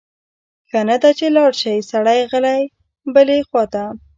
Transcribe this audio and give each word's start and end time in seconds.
ښه 0.69 0.81
نه 0.89 0.95
ده 1.01 1.09
چې 1.19 1.25
لاړ 1.35 1.51
شی 1.61 1.75
سړی 1.91 2.19
غلی 2.31 2.61
بلې 3.13 3.37
خواته؟ 3.47 3.83